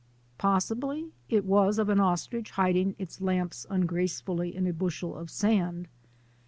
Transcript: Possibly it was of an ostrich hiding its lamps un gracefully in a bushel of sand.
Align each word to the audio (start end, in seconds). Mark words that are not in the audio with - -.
Possibly 0.39 1.11
it 1.29 1.45
was 1.45 1.77
of 1.77 1.87
an 1.89 1.99
ostrich 1.99 2.49
hiding 2.49 2.95
its 2.97 3.21
lamps 3.21 3.67
un 3.69 3.85
gracefully 3.85 4.55
in 4.55 4.65
a 4.65 4.73
bushel 4.73 5.15
of 5.15 5.29
sand. 5.29 5.87